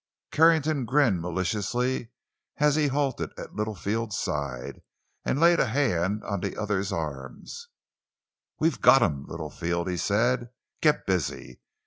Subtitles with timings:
[0.31, 2.09] Carrington grinned maliciously
[2.57, 4.81] as he halted at Littlefield's side
[5.23, 7.43] and laid a hand on the other's arm.
[8.59, 10.49] "We've got him, Littlefield!" he said.
[10.81, 11.61] "Get busy.